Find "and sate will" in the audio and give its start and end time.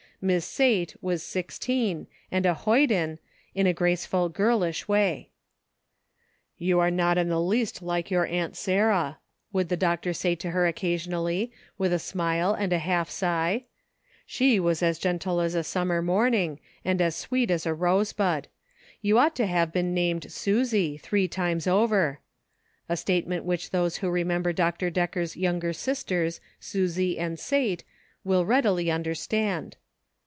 27.17-28.45